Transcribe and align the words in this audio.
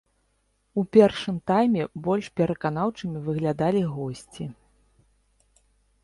У 0.81 0.83
першым 0.95 1.35
тайме 1.49 1.83
больш 2.07 2.25
пераканаўчымі 2.41 3.21
выглядалі 3.27 3.81
госці. 3.97 4.49